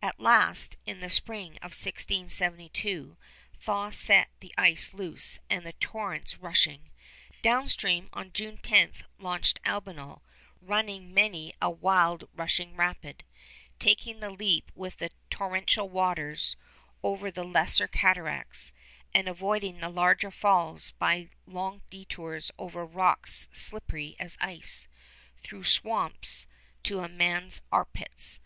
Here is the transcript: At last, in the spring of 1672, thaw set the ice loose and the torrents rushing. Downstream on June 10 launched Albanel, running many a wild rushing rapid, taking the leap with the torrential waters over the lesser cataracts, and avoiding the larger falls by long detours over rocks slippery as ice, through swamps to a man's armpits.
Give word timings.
At 0.00 0.20
last, 0.20 0.76
in 0.86 1.00
the 1.00 1.10
spring 1.10 1.56
of 1.56 1.74
1672, 1.74 3.16
thaw 3.60 3.90
set 3.90 4.28
the 4.38 4.54
ice 4.56 4.94
loose 4.94 5.40
and 5.50 5.66
the 5.66 5.72
torrents 5.72 6.38
rushing. 6.38 6.92
Downstream 7.42 8.10
on 8.12 8.32
June 8.32 8.58
10 8.58 8.92
launched 9.18 9.58
Albanel, 9.64 10.22
running 10.60 11.12
many 11.12 11.52
a 11.60 11.68
wild 11.68 12.28
rushing 12.32 12.76
rapid, 12.76 13.24
taking 13.80 14.20
the 14.20 14.30
leap 14.30 14.70
with 14.72 14.98
the 14.98 15.10
torrential 15.30 15.88
waters 15.88 16.54
over 17.02 17.28
the 17.28 17.42
lesser 17.42 17.88
cataracts, 17.88 18.72
and 19.12 19.26
avoiding 19.26 19.80
the 19.80 19.88
larger 19.88 20.30
falls 20.30 20.92
by 20.92 21.28
long 21.44 21.82
detours 21.90 22.52
over 22.56 22.86
rocks 22.86 23.48
slippery 23.52 24.14
as 24.20 24.38
ice, 24.40 24.86
through 25.42 25.64
swamps 25.64 26.46
to 26.84 27.00
a 27.00 27.08
man's 27.08 27.62
armpits. 27.72 28.38